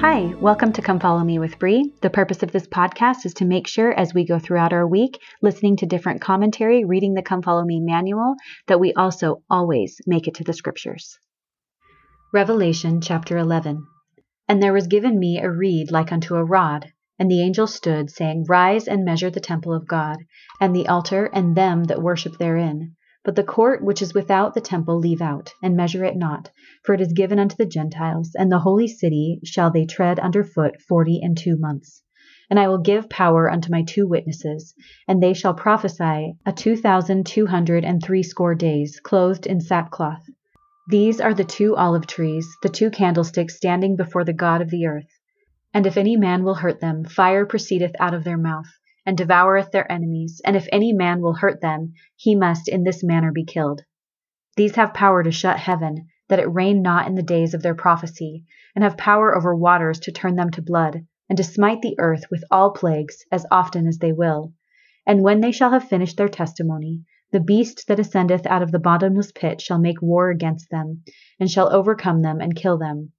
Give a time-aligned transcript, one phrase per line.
[0.00, 1.92] Hi, welcome to Come Follow Me with Bree.
[2.02, 5.20] The purpose of this podcast is to make sure as we go throughout our week,
[5.42, 8.36] listening to different commentary, reading the Come Follow Me manual,
[8.68, 11.18] that we also always make it to the scriptures.
[12.32, 13.84] Revelation chapter 11.
[14.46, 18.08] And there was given me a reed like unto a rod, and the angel stood,
[18.08, 20.18] saying, Rise and measure the temple of God,
[20.60, 22.94] and the altar, and them that worship therein
[23.28, 26.50] but the court which is without the temple leave out, and measure it not,
[26.82, 30.42] for it is given unto the Gentiles, and the holy city shall they tread under
[30.42, 32.02] foot forty and two months.
[32.48, 34.72] And I will give power unto my two witnesses,
[35.06, 40.24] and they shall prophesy a two thousand two hundred and threescore days, clothed in sackcloth.
[40.88, 44.86] These are the two olive trees, the two candlesticks standing before the God of the
[44.86, 45.18] earth.
[45.74, 48.70] And if any man will hurt them, fire proceedeth out of their mouth
[49.08, 53.02] and devoureth their enemies, and if any man will hurt them, he must in this
[53.02, 53.80] manner be killed.
[54.54, 57.74] These have power to shut heaven, that it rain not in the days of their
[57.74, 61.96] prophecy, and have power over waters to turn them to blood, and to smite the
[61.98, 64.52] earth with all plagues, as often as they will.
[65.06, 67.00] And when they shall have finished their testimony,
[67.32, 71.02] the beast that ascendeth out of the bottomless pit shall make war against them,
[71.40, 73.12] and shall overcome them and kill them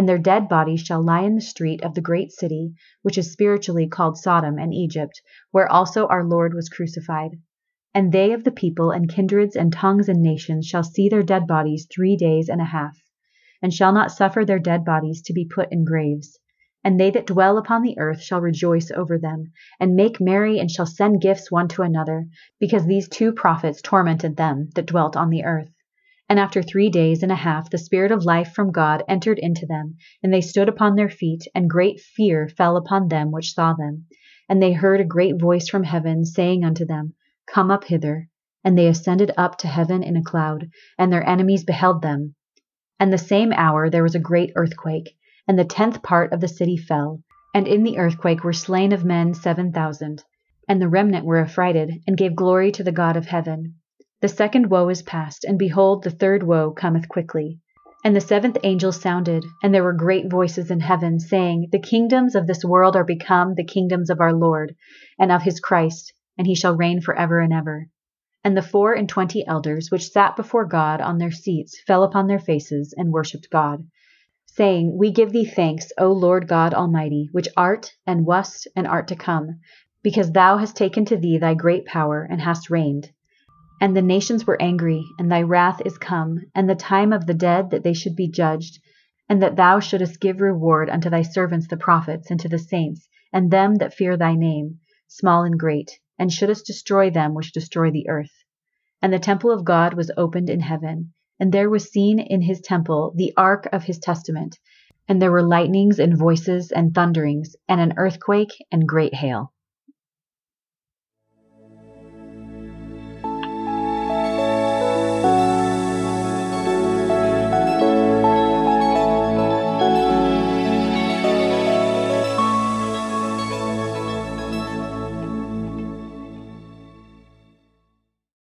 [0.00, 3.30] and their dead bodies shall lie in the street of the great city, which is
[3.30, 5.20] spiritually called Sodom and Egypt,
[5.50, 7.32] where also our Lord was crucified.
[7.92, 11.46] And they of the people and kindreds and tongues and nations shall see their dead
[11.46, 12.96] bodies three days and a half,
[13.60, 16.38] and shall not suffer their dead bodies to be put in graves.
[16.82, 20.70] And they that dwell upon the earth shall rejoice over them, and make merry, and
[20.70, 22.26] shall send gifts one to another,
[22.58, 25.68] because these two prophets tormented them that dwelt on the earth.
[26.30, 29.66] And after three days and a half the Spirit of life from God entered into
[29.66, 33.72] them, and they stood upon their feet, and great fear fell upon them which saw
[33.72, 34.06] them.
[34.48, 37.14] And they heard a great voice from heaven, saying unto them,
[37.52, 38.28] Come up hither.
[38.62, 42.36] And they ascended up to heaven in a cloud, and their enemies beheld them.
[43.00, 45.16] And the same hour there was a great earthquake,
[45.48, 47.24] and the tenth part of the city fell.
[47.52, 50.22] And in the earthquake were slain of men seven thousand.
[50.68, 53.79] And the remnant were affrighted, and gave glory to the God of heaven.
[54.22, 57.58] The second woe is past, and behold, the third woe cometh quickly.
[58.04, 62.34] And the seventh angel sounded, and there were great voices in heaven, saying, The kingdoms
[62.34, 64.74] of this world are become the kingdoms of our Lord,
[65.18, 67.88] and of his Christ, and he shall reign for ever and ever.
[68.44, 72.26] And the four and twenty elders which sat before God on their seats fell upon
[72.26, 73.86] their faces, and worshipped God,
[74.44, 79.08] saying, We give thee thanks, O Lord God Almighty, which art, and wast, and art
[79.08, 79.60] to come,
[80.02, 83.10] because thou hast taken to thee thy great power, and hast reigned.
[83.80, 87.32] And the nations were angry, and thy wrath is come, and the time of the
[87.34, 88.78] dead that they should be judged,
[89.26, 93.08] and that thou shouldest give reward unto thy servants the prophets, and to the saints,
[93.32, 97.90] and them that fear thy name, small and great, and shouldest destroy them which destroy
[97.90, 98.44] the earth.
[99.00, 102.60] And the temple of God was opened in heaven, and there was seen in his
[102.60, 104.58] temple the ark of his testament,
[105.08, 109.54] and there were lightnings and voices and thunderings, and an earthquake and great hail.